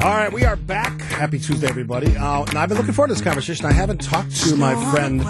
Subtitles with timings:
[0.00, 1.00] All right, we are back.
[1.00, 2.16] Happy Tuesday, everybody.
[2.16, 3.66] Uh, I've been looking forward to this conversation.
[3.66, 5.24] I haven't talked to my friend,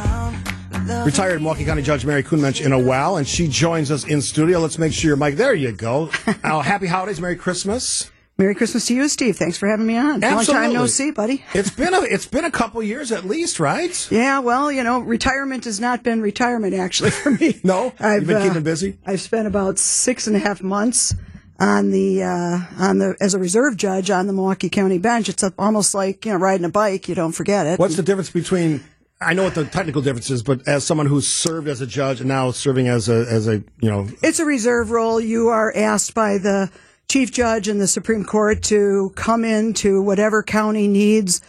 [1.07, 4.59] retired Milwaukee County Judge Mary Kuhnmuench, in a while, and she joins us in studio.
[4.59, 5.37] Let's make sure your mic.
[5.37, 6.11] There you go.
[6.45, 8.11] uh, happy holidays, Merry Christmas.
[8.37, 9.37] Merry Christmas to you, Steve.
[9.37, 10.21] Thanks for having me on.
[10.21, 11.45] Long time no see, buddy.
[11.55, 14.07] It's been a it's been a couple years at least, right?
[14.13, 17.59] Yeah, well, you know, retirement has not been retirement actually for me.
[17.65, 18.99] no, I've You've been uh, keeping busy.
[19.07, 21.15] I've spent about six and a half months
[21.59, 25.29] on the uh, on the as a reserve judge on the Milwaukee County bench.
[25.29, 27.09] It's almost like you know riding a bike.
[27.09, 27.79] You don't forget it.
[27.79, 28.85] What's the difference between?
[29.21, 32.21] I know what the technical difference is, but as someone who's served as a judge
[32.21, 35.21] and now serving as a as a you know, It's a reserve role.
[35.21, 36.71] You are asked by the
[37.09, 41.41] chief judge in the Supreme Court to come in to whatever county needs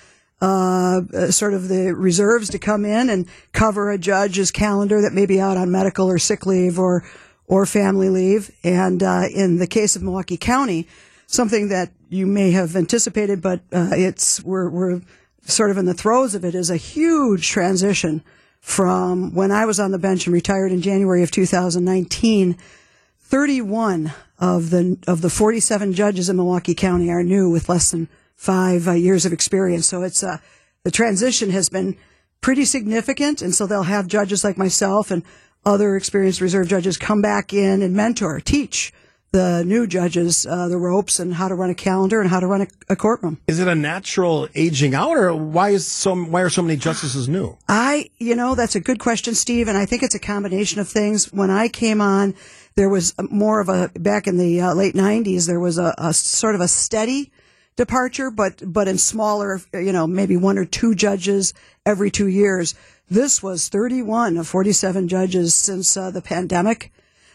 [0.41, 5.13] uh, uh, sort of the reserves to come in and cover a judge's calendar that
[5.13, 7.03] may be out on medical or sick leave or
[7.49, 8.55] or family leave.
[8.63, 10.87] And uh, in the case of Milwaukee County,
[11.27, 15.01] something that you may have anticipated, but uh, it's we're we're
[15.41, 18.23] sort of in the throes of it is a huge transition
[18.61, 22.55] from when I was on the bench and retired in January of 2019.
[23.19, 28.07] 31 of the of the 47 judges in Milwaukee County are new with less than
[28.35, 29.87] five uh, years of experience.
[29.87, 30.37] So it's uh,
[30.83, 31.97] the transition has been
[32.41, 35.23] pretty significant, and so they'll have judges like myself and
[35.65, 38.93] other experienced reserve judges come back in and mentor, teach
[39.31, 42.47] the new judges uh, the ropes and how to run a calendar and how to
[42.47, 43.39] run a, a courtroom.
[43.47, 47.29] is it a natural aging out, or why is so why are so many justices
[47.29, 47.55] new?
[47.67, 50.89] I, you know, that's a good question, Steve, and I think it's a combination of
[50.89, 51.31] things.
[51.31, 52.33] When I came on,
[52.75, 55.45] there was more of a back in the uh, late '90s.
[55.45, 57.31] There was a, a sort of a steady
[57.75, 61.53] departure, but but in smaller, you know, maybe one or two judges
[61.85, 62.73] every two years.
[63.09, 66.91] This was 31 of 47 judges since uh, the pandemic.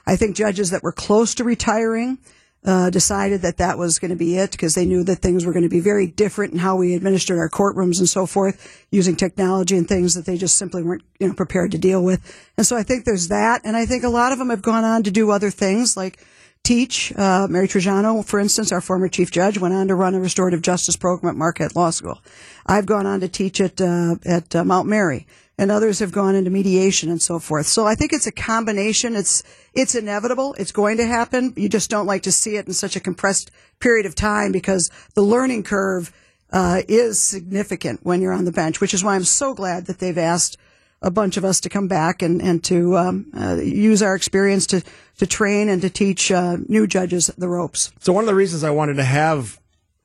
[0.06, 2.19] I think judges that were close to retiring
[2.64, 5.52] uh, decided that that was going to be it because they knew that things were
[5.52, 9.17] going to be very different in how we administered our courtrooms and so forth, using
[9.17, 12.20] technology and things that they just simply weren't you know prepared to deal with.
[12.57, 14.84] And so I think there's that, and I think a lot of them have gone
[14.84, 16.24] on to do other things like
[16.63, 17.13] teach.
[17.17, 20.63] Uh, Mary Triggiano, for instance, our former chief judge, went on to run a restorative
[20.63, 22.23] justice program at Marquette Law School.
[22.64, 25.27] I've gone on to teach at uh, at uh, Mount Mary,
[25.58, 27.66] and others have gone into mediation and so forth.
[27.66, 29.14] So I think it's a combination.
[29.14, 29.42] It's
[29.72, 30.54] it's inevitable.
[30.58, 31.52] It's going to happen.
[31.56, 33.50] You just don't like to see it in such a compressed
[33.80, 36.12] period of time because the learning curve
[36.50, 39.98] uh, is significant when you're on the bench, which is why I'm so glad that
[39.98, 40.56] they've asked
[41.02, 44.66] a bunch of us to come back and, and to um, uh, use our experience
[44.68, 44.82] to,
[45.18, 47.92] to train and to teach uh, new judges the ropes.
[48.00, 49.60] So one of the reasons I wanted to have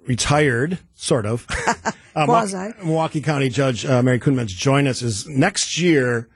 [0.05, 1.47] retired, sort of,
[2.19, 2.55] uh, Quasi.
[2.55, 6.29] Milwaukee, Milwaukee County Judge uh, Mary Kuhnmuench join us is next year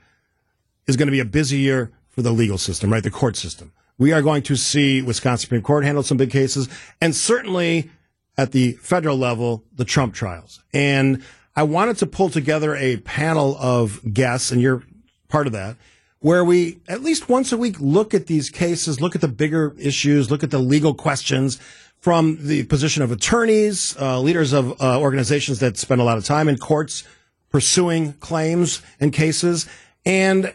[0.88, 3.04] is going to be a busy year for the legal system, right?
[3.04, 3.72] The court system.
[3.98, 6.68] We are going to see Wisconsin Supreme Court handle some big cases,
[7.00, 7.90] and certainly
[8.38, 10.62] at the federal level, the Trump trials.
[10.74, 11.24] And
[11.56, 14.84] I wanted to pull together a panel of guests, and you're
[15.30, 15.78] part of that,
[16.20, 19.76] where we at least once a week look at these cases, look at the bigger
[19.78, 21.60] issues, look at the legal questions
[22.04, 26.26] from the position of attorneys, uh, leaders of uh, organizations that spend a lot of
[26.26, 27.06] time in courts
[27.50, 29.70] pursuing claims and cases,
[30.06, 30.54] and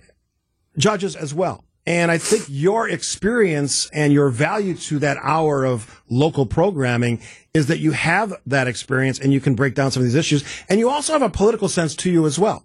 [0.76, 1.64] judges as well.
[1.86, 7.22] And I think your experience and your value to that hour of local programming
[7.54, 10.44] is that you have that experience and you can break down some of these issues.
[10.68, 12.62] And you also have a political sense to you as well.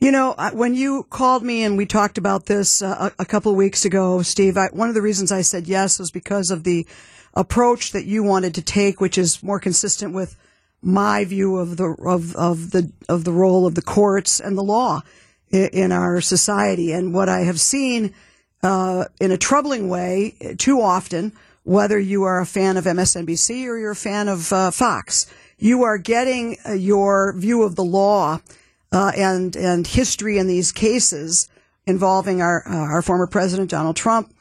[0.00, 3.52] You know, uh, when you called me and we talked about this uh, a, couple
[3.52, 6.64] of weeks ago, Steve, I, one of the reasons I said yes was because of
[6.64, 6.86] the
[7.38, 10.36] approach that you wanted to take, which is more consistent with
[10.82, 14.62] my view of the of, of the of the role of the courts and the
[14.62, 15.00] law
[15.50, 16.92] in, our society.
[16.92, 18.12] And what I have seen
[18.62, 21.32] uh, in a troubling way too often,
[21.62, 25.84] whether you are a fan of MSNBC or you're a fan of uh, Fox, you
[25.84, 28.40] are getting uh, your view of the law
[28.90, 31.48] uh, and and history in these cases
[31.86, 34.32] involving our uh, our former president Donald Trump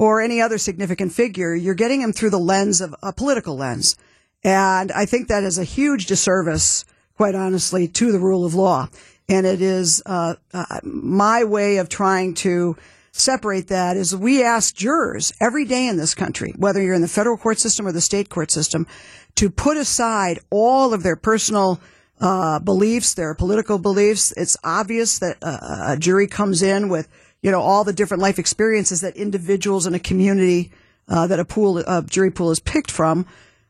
[0.00, 1.54] or any other significant figure.
[1.54, 3.96] You're getting them through the lens of a political lens,
[4.42, 6.86] and I think that is a huge disservice,
[7.18, 8.88] quite honestly, to the rule of law.
[9.28, 12.78] And it is uh, uh, my way of trying to
[13.12, 17.06] separate that is we ask jurors every day in this country, whether you're in the
[17.06, 18.86] federal court system or the state court system,
[19.34, 21.78] to put aside all of their personal
[22.22, 24.32] uh, beliefs, their political beliefs.
[24.32, 27.06] It's obvious that uh, a jury comes in with,
[27.42, 30.72] you know, all the different life experiences that individuals in a community
[31.08, 33.26] uh, that a pool, a jury pool is picked from,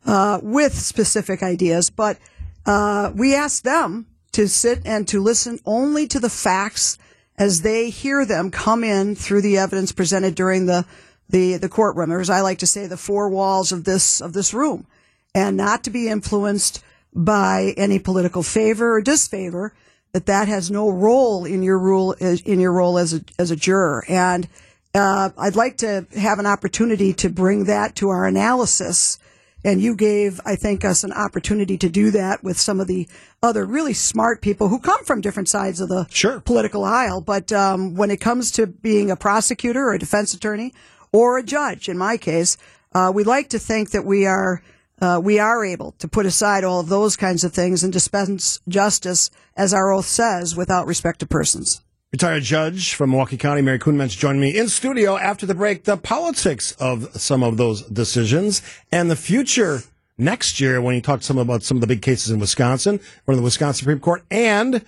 [0.06, 1.90] uh, with specific ideas.
[1.90, 2.18] But
[2.66, 6.98] uh, we ask them to sit and to listen only to the facts
[7.38, 10.84] as they hear them come in through the evidence presented during the
[11.30, 14.32] the the courtroom, or as I like to say, the four walls of this of
[14.32, 14.86] this room,
[15.34, 16.82] and not to be influenced
[17.14, 19.72] by any political favor or disfavor,
[20.12, 23.56] that that has no role in your rule in your role as a as a
[23.56, 24.04] juror.
[24.08, 24.48] And
[24.94, 29.18] uh, I'd like to have an opportunity to bring that to our analysis.
[29.62, 33.06] And you gave, I think, us an opportunity to do that with some of the
[33.42, 36.40] other really smart people who come from different sides of the sure.
[36.40, 37.20] political aisle.
[37.20, 40.72] But um, when it comes to being a prosecutor or a defense attorney
[41.12, 42.56] or a judge, in my case,
[42.94, 44.62] uh, we like to think that we are
[45.00, 48.60] uh, we are able to put aside all of those kinds of things and dispense
[48.68, 51.82] justice, as our oath says, without respect to persons.
[52.12, 55.84] Retired judge from Milwaukee County, Mary Kuhnmuench, joined me in studio after the break.
[55.84, 59.82] The politics of some of those decisions and the future
[60.18, 63.34] next year when he talked some about some of the big cases in Wisconsin, one
[63.34, 64.84] of the Wisconsin Supreme Court, and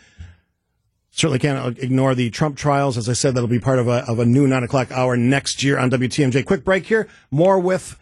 [1.13, 2.99] certainly can't ignore the Trump trials.
[2.99, 5.63] As I said, that'll be part of a, of a new nine o'clock hour next
[5.63, 6.45] year on WTMJ.
[6.45, 7.07] Quick break here.
[7.31, 7.99] More with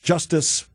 [0.00, 0.68] Justice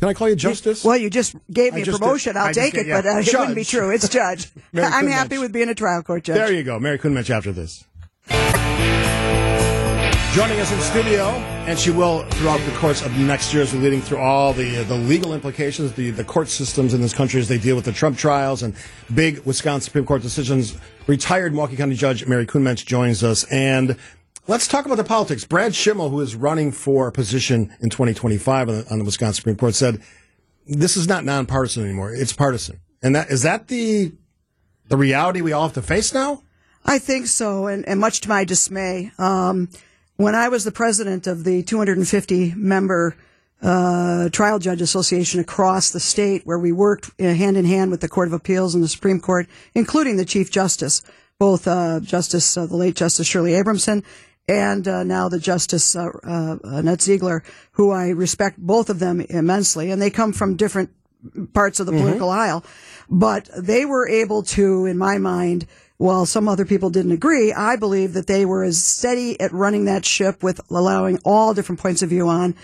[0.00, 0.82] can I call you Justice?
[0.82, 2.32] Well, you just gave me a promotion.
[2.32, 2.40] Did.
[2.40, 3.02] I'll take it, yeah.
[3.02, 3.90] but uh, it wouldn't be true.
[3.90, 4.50] It's Judge.
[4.74, 6.36] I'm happy with being a trial court judge.
[6.36, 6.80] There you go.
[6.80, 7.84] Mary Kuhnmuench after this.
[10.32, 11.26] Joining us in studio,
[11.66, 14.78] and she will throughout the course of next year as we're leading through all the
[14.78, 17.84] uh, the legal implications, the, the court systems in this country as they deal with
[17.84, 18.74] the Trump trials and
[19.12, 20.78] big Wisconsin Supreme Court decisions.
[21.08, 23.96] Retired Milwaukee County Judge Mary Kuhnmuench joins us, and
[24.50, 25.44] Let's talk about the politics.
[25.44, 29.34] Brad Schimel, who is running for a position in 2025 on the, on the Wisconsin
[29.34, 30.02] Supreme Court, said
[30.66, 32.80] this is not nonpartisan anymore; it's partisan.
[33.00, 34.10] And that is that the
[34.88, 36.42] the reality we all have to face now.
[36.84, 39.68] I think so, and, and much to my dismay, um,
[40.16, 43.14] when I was the president of the 250 member
[43.62, 48.00] uh, trial judge association across the state, where we worked uh, hand in hand with
[48.00, 51.02] the Court of Appeals and the Supreme Court, including the Chief Justice,
[51.38, 54.02] both uh, Justice uh, the late Justice Shirley Abrahamson
[54.50, 59.20] and uh, now the Justice uh, uh, Annette Ziegler, who I respect both of them
[59.20, 60.90] immensely, and they come from different
[61.52, 62.00] parts of the mm-hmm.
[62.00, 62.64] political aisle,
[63.08, 65.68] but they were able to, in my mind,
[65.98, 69.84] while some other people didn't agree, I believe that they were as steady at running
[69.84, 72.56] that ship with allowing all different points of view on.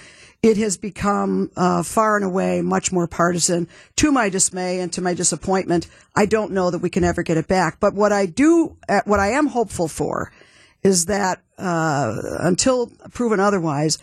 [0.42, 3.68] It has become uh, far and away much more partisan.
[3.96, 5.86] To my dismay and to my disappointment,
[6.16, 7.78] I don't know that we can ever get it back.
[7.78, 10.32] But what I do, uh, what I am hopeful for,
[10.86, 13.98] is that uh, until proven otherwise,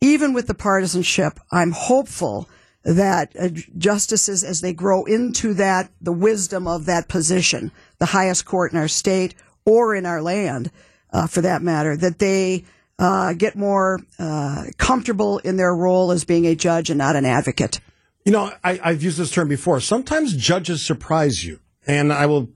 [0.00, 2.48] even with the partisanship, I'm hopeful
[2.84, 8.44] that uh, justices, as they grow into that, the wisdom of that position, the highest
[8.44, 9.34] court in our state
[9.64, 10.70] or in our land,
[11.10, 12.64] uh, for that matter, that they
[12.98, 17.24] uh, get more uh, comfortable in their role as being a judge and not an
[17.24, 17.80] advocate.
[18.24, 19.80] You know, I, I've used this term before.
[19.80, 22.50] Sometimes judges surprise you, and I will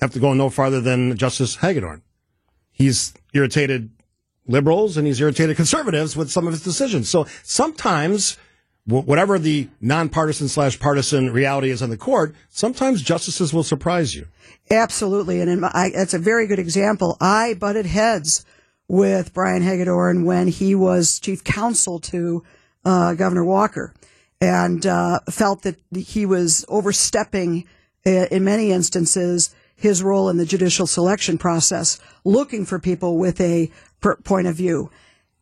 [0.00, 2.02] have to go no farther than Justice Hagedorn.
[2.74, 3.90] He's irritated
[4.46, 7.08] liberals and he's irritated conservatives with some of his decisions.
[7.08, 8.36] So sometimes,
[8.84, 14.26] whatever the nonpartisan slash partisan reality is on the court, sometimes justices will surprise you.
[14.70, 15.40] Absolutely.
[15.40, 17.16] And my, I, that's a very good example.
[17.20, 18.44] I butted heads
[18.88, 22.42] with Brian Hagedorn when he was chief counsel to
[22.84, 23.94] uh, Governor Walker
[24.40, 27.66] and uh, felt that he was overstepping
[28.06, 33.40] uh, in many instances his role in the judicial selection process, looking for people with
[33.40, 33.70] a
[34.24, 34.90] point of view.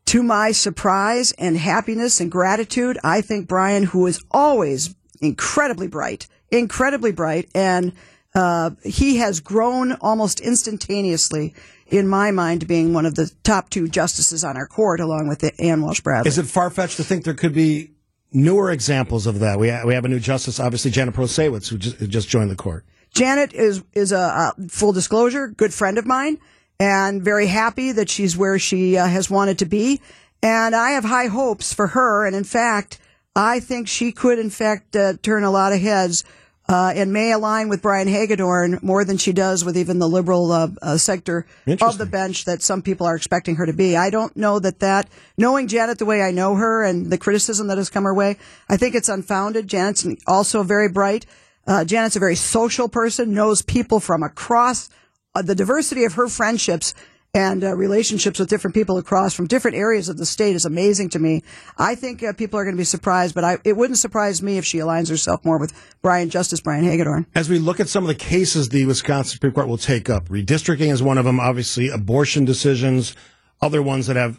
[0.06, 6.26] To my surprise and happiness and gratitude, I think Brian, who is always incredibly bright,
[6.50, 7.92] incredibly bright, and
[8.34, 11.54] uh, he has grown almost instantaneously
[11.86, 15.44] in my mind, being one of the top two justices on our court, along with
[15.60, 16.28] Ann Walsh Bradley.
[16.28, 17.90] Is it far fetched to think there could be
[18.32, 19.58] newer examples of that?
[19.58, 22.50] We ha- we have a new justice, obviously Janet Protasiewicz, who just, who just joined
[22.50, 22.86] the court.
[23.12, 24.16] Janet is is a,
[24.58, 26.38] a, full disclosure good friend of mine,
[26.80, 30.00] and very happy that she's where she uh, has wanted to be.
[30.42, 32.26] And I have high hopes for her.
[32.26, 32.98] And in fact,
[33.36, 36.24] I think she could, in fact, uh, turn a lot of heads.
[36.68, 40.52] Uh, and may align with Brian Hagedorn more than she does with even the liberal
[40.52, 43.96] uh, uh, sector of the bench that some people are expecting her to be.
[43.96, 47.66] I don't know that that, knowing Janet the way I know her and the criticism
[47.66, 48.36] that has come her way,
[48.68, 49.66] I think it's unfounded.
[49.66, 51.26] Janet's also very bright.
[51.66, 54.90] Uh, Janet's a very social person, knows people from across
[55.34, 56.94] uh, the diversity of her friendships
[57.34, 61.08] and uh, relationships with different people across from different areas of the state is amazing
[61.08, 61.42] to me.
[61.78, 64.58] I think uh, people are going to be surprised, but I, it wouldn't surprise me
[64.58, 67.26] if she aligns herself more with Brian Justice Brian Hagedorn.
[67.34, 70.28] As we look at some of the cases the Wisconsin Supreme Court will take up,
[70.28, 71.40] redistricting is one of them.
[71.40, 73.16] Obviously, abortion decisions,
[73.62, 74.38] other ones that have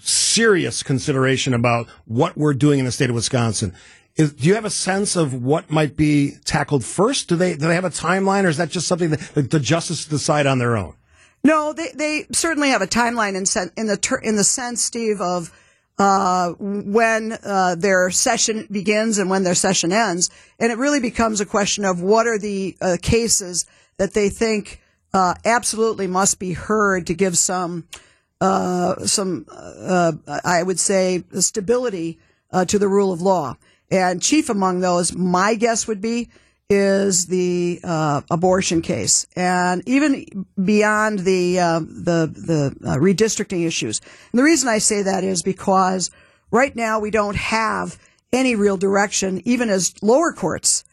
[0.00, 3.74] serious consideration about what we're doing in the state of Wisconsin.
[4.16, 7.28] Is, do you have a sense of what might be tackled first?
[7.28, 10.06] Do they do they have a timeline, or is that just something that the justices
[10.06, 10.94] decide on their own?
[11.44, 14.82] No, they they certainly have a timeline in sen- in the ter- in the sense,
[14.82, 15.50] Steve, of
[15.98, 20.30] uh, when uh, their session begins and when their session ends.
[20.58, 23.66] And it really becomes a question of what are the uh, cases
[23.98, 24.80] that they think
[25.14, 27.86] uh, absolutely must be heard to give some,
[28.42, 30.12] uh, some, uh,
[30.44, 32.18] I would say, stability
[32.66, 33.56] to the rule of law.
[33.90, 36.30] And chief among those, my guess would be,
[36.72, 44.00] is the uh, abortion case, and even beyond the uh, the the uh, redistricting issues.
[44.32, 46.10] And the reason I say that is because
[46.50, 47.98] right now we don't have
[48.32, 50.84] any real direction, even as lower courts,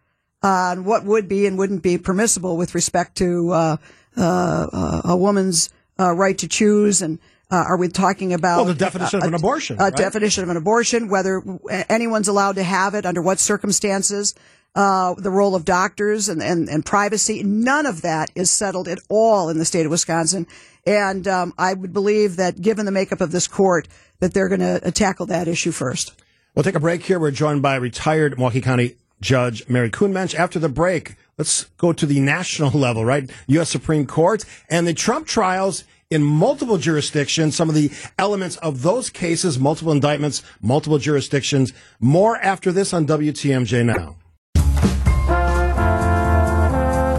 [0.44, 3.78] on what would be and wouldn't be permissible with respect to uh,
[4.18, 7.20] uh, a woman's uh, right to choose and.
[7.52, 9.78] Are we talking about well, the definition of an abortion?
[9.80, 9.96] A right?
[9.96, 11.42] definition of an abortion, whether
[11.90, 14.36] anyone's allowed to have it, under what circumstances,
[14.76, 17.42] uh, the role of doctors and, and, and, privacy.
[17.44, 20.46] None of that is settled at all in the state of Wisconsin.
[20.86, 23.88] And um, I would believe that given the makeup of this court,
[24.20, 26.14] that they're going to tackle that issue first.
[26.56, 27.20] We'll take a break here.
[27.20, 30.36] We're joined by retired Milwaukee County Judge Mary Kuhnmuench.
[30.36, 33.30] After the break, let's go to the national level, right?
[33.48, 33.70] U.S.
[33.70, 39.12] Supreme Court and the Trump trials in multiple jurisdictions, some of the elements of those
[39.12, 41.72] cases, multiple indictments, multiple jurisdictions.
[42.00, 44.16] More after this on WTMJ Now.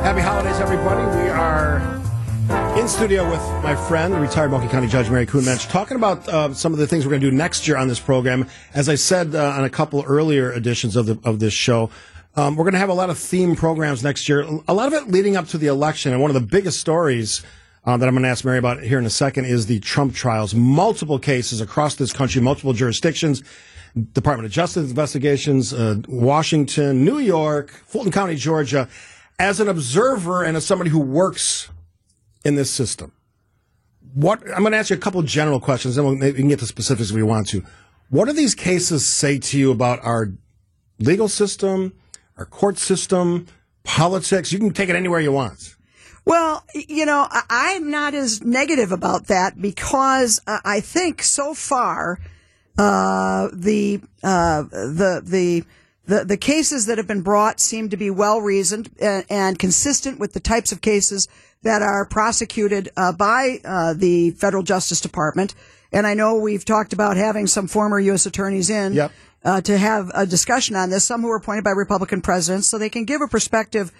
[0.02, 1.02] Happy holidays, everybody.
[1.22, 1.78] We are
[2.76, 6.72] in studio with my friend, retired Milwaukee County Judge Mary Kuhnmuench, talking about uh, some
[6.72, 8.48] of the things we're going to do next year on this program.
[8.74, 11.90] As I said uh, on a couple earlier editions of the of this show,
[12.34, 14.40] um, we're going to have a lot of theme programs next year.
[14.66, 17.44] A lot of it leading up to the election, and one of the biggest stories.
[17.84, 20.14] Uh, that I'm going to ask Mary about here in a second is the Trump
[20.14, 20.54] trials.
[20.54, 23.42] Multiple cases across this country, multiple jurisdictions.
[24.12, 28.88] Department of Justice investigations, uh, Washington, New York, Fulton County, Georgia
[29.40, 31.70] as an observer and as somebody who works
[32.44, 33.10] in this system,
[34.12, 36.58] what I'm going to ask you a couple general questions, then we'll, we can get
[36.58, 37.64] to specifics if we want to.
[38.10, 40.32] What do these cases say to you about our
[40.98, 41.94] legal system,
[42.36, 43.46] our court system,
[43.82, 44.52] politics?
[44.52, 45.76] You can take it anywhere you want.
[46.30, 52.20] Well, you know, I'm not as negative about that because I think so far
[52.78, 55.64] uh, the uh, the the
[56.06, 60.20] the, the cases that have been brought seem to be well reasoned and, and, consistent
[60.20, 61.26] with the types of cases
[61.62, 65.56] that are prosecuted uh, by uh, the federal justice department.
[65.92, 68.26] And I know we've talked about having some former U.S.
[68.26, 69.12] attorneys in yep.
[69.44, 72.78] uh, to have a discussion on this, some who were appointed by Republican presidents, so
[72.78, 73.92] they can give a perspective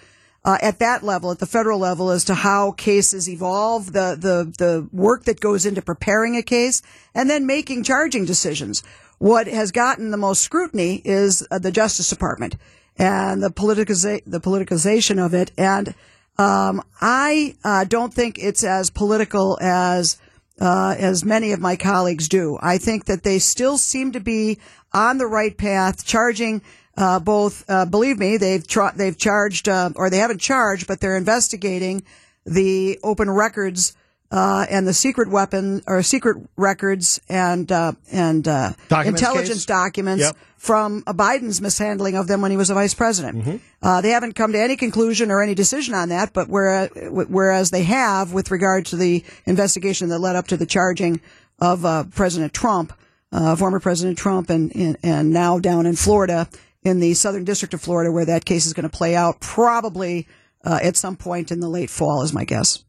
[0.45, 4.53] uh, at that level, at the federal level, as to how cases evolve, the, the,
[4.59, 6.83] the work that goes into preparing a case,
[7.15, 8.83] and then making charging decisions.
[9.19, 12.57] What has gotten the most scrutiny is uh, the Justice Department
[12.99, 15.53] and the, politiciza- the politicization of it.
[15.59, 15.95] And
[16.39, 20.17] um, I uh, don't think it's as political as
[20.61, 22.59] uh, as many of my colleagues do.
[22.61, 24.59] I think that they still seem to be
[24.93, 26.61] on the right path, charging
[26.97, 27.65] uh, both.
[27.69, 32.03] Uh, believe me, they've tra- they've charged uh, or they haven't charged, but they're investigating
[32.45, 33.97] the open records
[34.31, 39.67] uh, and the secret weapon or secret records and uh, and uh, intelligence case?
[39.67, 40.37] documents yep.
[40.57, 43.39] from Biden's mishandling of them when he was a vice president.
[43.39, 43.57] Mm-hmm.
[43.83, 47.71] Uh, they haven't come to any conclusion or any decision on that, but whereas, whereas
[47.71, 51.21] they have with regard to the investigation that led up to the charging
[51.59, 52.93] of uh, President Trump,
[53.33, 56.49] uh, former President Trump, and, and and now down in Florida
[56.83, 60.27] in the Southern District of Florida, where that case is going to play out probably
[60.65, 62.85] at some point in the late fall, is my guess.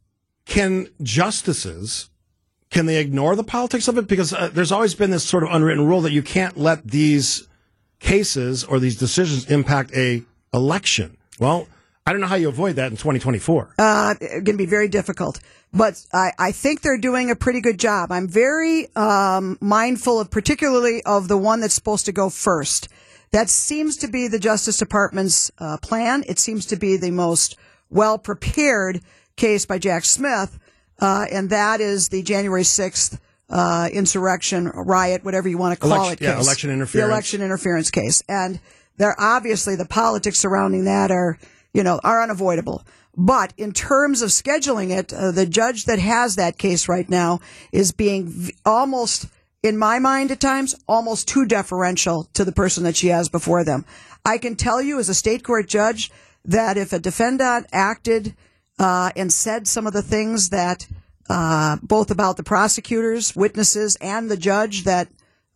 [0.46, 2.10] Can justices
[2.72, 4.08] can they ignore the politics of it?
[4.08, 7.48] Because uh, there's always been this sort of unwritten rule that you can't let these
[8.00, 11.18] cases or these decisions impact a election.
[11.38, 11.68] Well,
[12.06, 13.76] I don't know how you avoid that in 2024.
[13.78, 15.40] Uh, going to be very difficult,
[15.72, 18.12] but I, I think they're doing a pretty good job.
[18.12, 22.88] I'm very um, mindful of particularly of the one that's supposed to go first.
[23.32, 26.24] That seems to be the Justice Department's uh, plan.
[26.28, 27.58] It seems to be the most
[27.90, 29.02] well prepared
[29.38, 30.60] case by Jack Smith,
[31.00, 33.20] uh, and that is the January 6th
[33.50, 36.22] uh, insurrection, riot, whatever you want to call election, it.
[36.22, 37.06] Yeah, election interference.
[37.06, 38.60] The election interference case, and
[38.98, 41.38] there obviously the politics surrounding that are
[41.74, 42.86] you know are unavoidable.
[43.16, 47.42] But in terms of scheduling it, uh, the judge that has that case right now
[47.74, 49.28] is being v- almost,
[49.64, 53.64] in my mind at times, almost too deferential to the person that she has before
[53.64, 53.86] them.
[54.26, 56.12] I can tell you as a state court judge
[56.46, 58.36] that if a defendant acted
[58.80, 60.88] uh, and said some of the things that
[61.30, 65.08] uh, both about the prosecutors, witnesses, and the judge that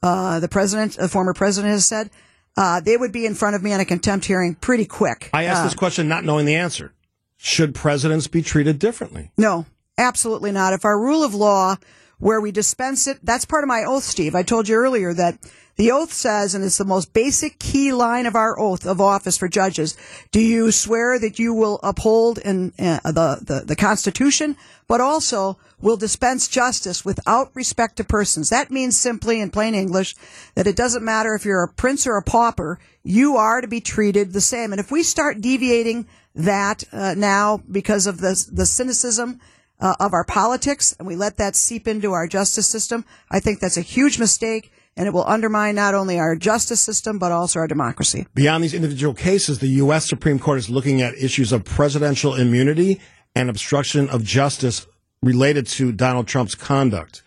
[0.04, 2.10] uh, the president, the former president, has said.
[2.58, 5.30] Uh, they would be in front of me on a contempt hearing pretty quick.
[5.34, 6.94] I asked this uh, question not knowing the answer.
[7.36, 9.32] Should presidents be treated differently?
[9.38, 9.66] No,
[9.98, 10.72] absolutely not.
[10.72, 11.76] If our rule of law
[12.20, 13.20] where we dispense it.
[13.24, 14.36] That's part of my oath, Steve.
[14.36, 15.38] I told you earlier that
[15.78, 19.38] the oath says, and it's the most basic key line of our oath of office
[19.38, 19.98] for judges.
[20.32, 24.56] Do you swear that you will uphold in, uh, the, the, the Constitution,
[24.88, 28.50] but also will dispense justice without respect to persons?
[28.50, 30.16] That means simply, in plain English,
[30.56, 33.82] that it doesn't matter if you're a prince or a pauper, you are to be
[33.82, 34.72] treated the same.
[34.72, 39.40] And if we start deviating that uh, now because of the the cynicism
[39.80, 43.60] uh, of our politics, and we let that seep into our justice system, I think
[43.60, 47.60] that's a huge mistake and it will undermine not only our justice system but also
[47.60, 48.26] our democracy.
[48.34, 50.08] Beyond these individual cases, the U.S.
[50.08, 53.02] Supreme Court is looking at issues of presidential immunity
[53.36, 54.88] and obstruction of justice
[55.22, 57.24] related to Donald Trump's conduct.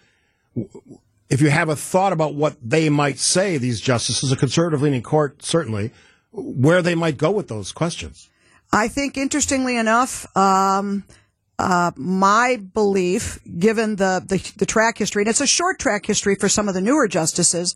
[1.28, 5.02] If you have a thought about what they might say, these justices, a conservative leaning
[5.02, 5.90] court, certainly,
[6.32, 8.30] where they might go with those questions.
[8.72, 11.04] I think, interestingly enough, um,
[11.58, 16.36] uh, my belief, given the, the, the track history, and it's a short track history
[16.36, 17.74] for some of the newer justices,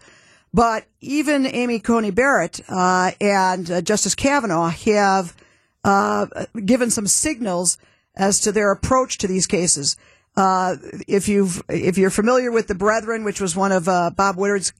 [0.54, 5.34] but even Amy Coney Barrett uh, and uh, Justice Kavanaugh have
[5.82, 6.26] uh,
[6.64, 7.78] given some signals
[8.14, 9.96] as to their approach to these cases.
[10.36, 10.76] Uh,
[11.08, 14.72] if you've if you're familiar with the Brethren, which was one of uh, Bob Woodward's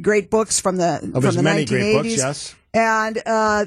[0.00, 2.54] great books from the of from the 1980s, books, yes.
[2.74, 3.22] and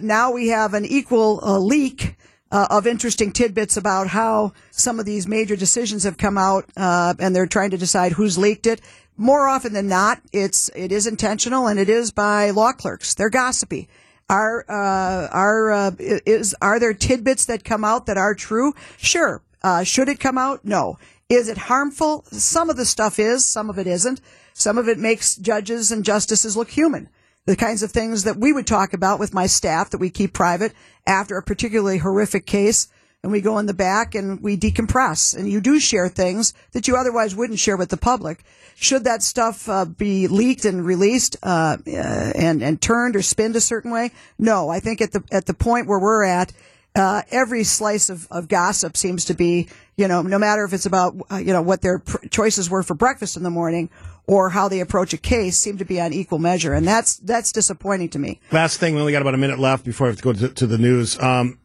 [0.05, 2.15] now we have an equal leak
[2.53, 7.15] uh, of interesting tidbits about how some of these major decisions have come out, uh,
[7.17, 8.79] and they're trying to decide who's leaked it.
[9.17, 13.15] More often than not, it's it is intentional, and it is by law clerks.
[13.15, 13.89] They're gossipy.
[14.29, 18.73] Are uh, are uh, is are there tidbits that come out that are true?
[18.97, 19.41] Sure.
[19.63, 20.63] Uh, should it come out?
[20.63, 20.99] No.
[21.29, 22.23] Is it harmful?
[22.31, 24.21] Some of the stuff is, some of it isn't.
[24.53, 27.09] Some of it makes judges and justices look human
[27.45, 30.33] the kinds of things that we would talk about with my staff that we keep
[30.33, 30.73] private
[31.05, 32.87] after a particularly horrific case.
[33.21, 35.35] And we go in the back and we decompress.
[35.37, 38.43] And you do share things that you otherwise wouldn't share with the public.
[38.75, 43.55] Should that stuff uh, be leaked and released uh, uh, and and turned or spinned
[43.55, 44.11] a certain way?
[44.37, 46.51] No, I think at the at the point where we're at,
[46.95, 50.85] uh, every slice of, of gossip seems to be, you know, no matter if it's
[50.85, 53.89] about, uh, you know, what their pr- choices were for breakfast in the morning
[54.27, 57.51] or how they approach a case seem to be on equal measure, and that's that's
[57.51, 58.39] disappointing to me.
[58.51, 60.49] Last thing, we only got about a minute left before I have to go to,
[60.49, 61.19] to the news.
[61.19, 61.59] Um,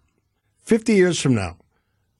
[0.68, 1.56] Fifty years from now,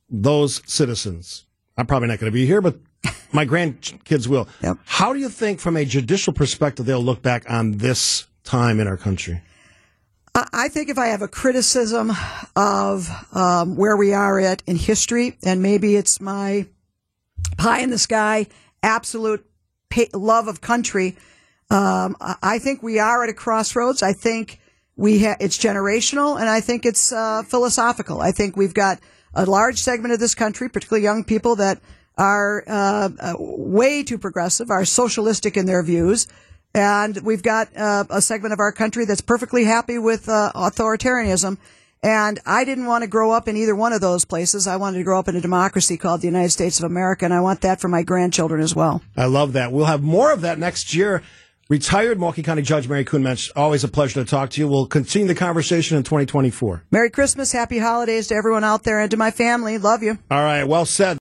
[0.08, 1.44] those citizens,
[1.76, 2.78] I'm probably not going to be here, but
[3.32, 4.48] my grandkids will.
[4.62, 4.78] Yep.
[4.86, 8.86] How do you think, from a judicial perspective, they'll look back on this time in
[8.86, 9.42] our country?
[10.34, 12.12] I think if I have a criticism
[12.56, 16.66] of um, where we are at in history, and maybe it's my
[17.58, 18.46] pie in the sky,
[18.82, 19.44] absolute
[20.12, 21.16] love of country.
[21.70, 24.02] Um, I think we are at a crossroads.
[24.02, 24.60] I think
[24.96, 28.20] we ha- it's generational, and I think it's uh, philosophical.
[28.20, 28.98] I think we've got
[29.34, 31.80] a large segment of this country, particularly young people, that
[32.16, 36.26] are uh, uh, way too progressive, are socialistic in their views,
[36.74, 41.58] and we've got uh, a segment of our country that's perfectly happy with uh, authoritarianism.
[42.02, 44.66] And I didn't want to grow up in either one of those places.
[44.66, 47.34] I wanted to grow up in a democracy called the United States of America, and
[47.34, 49.02] I want that for my grandchildren as well.
[49.16, 49.72] I love that.
[49.72, 51.22] We'll have more of that next year.
[51.68, 54.66] Retired Milwaukee County Judge Mary Kuhnmuench, always a pleasure to talk to you.
[54.66, 56.84] We'll continue the conversation in 2024.
[56.90, 59.76] Merry Christmas, happy holidays to everyone out there and to my family.
[59.76, 60.18] Love you.
[60.30, 61.16] All right, well said.